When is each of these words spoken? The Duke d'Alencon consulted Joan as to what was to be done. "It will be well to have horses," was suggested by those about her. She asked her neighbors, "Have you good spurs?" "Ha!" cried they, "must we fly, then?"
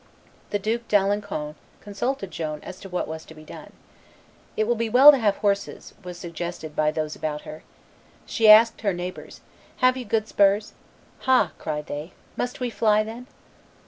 The 0.49 0.57
Duke 0.57 0.87
d'Alencon 0.87 1.53
consulted 1.79 2.31
Joan 2.31 2.59
as 2.63 2.79
to 2.79 2.89
what 2.89 3.07
was 3.07 3.23
to 3.25 3.35
be 3.35 3.43
done. 3.43 3.71
"It 4.57 4.63
will 4.63 4.73
be 4.73 4.89
well 4.89 5.11
to 5.11 5.19
have 5.19 5.37
horses," 5.37 5.93
was 6.03 6.17
suggested 6.17 6.75
by 6.75 6.89
those 6.89 7.15
about 7.15 7.41
her. 7.43 7.61
She 8.25 8.49
asked 8.49 8.81
her 8.81 8.93
neighbors, 8.93 9.41
"Have 9.77 9.95
you 9.97 10.05
good 10.05 10.27
spurs?" 10.27 10.73
"Ha!" 11.29 11.51
cried 11.59 11.85
they, 11.85 12.13
"must 12.35 12.59
we 12.59 12.71
fly, 12.71 13.03
then?" 13.03 13.27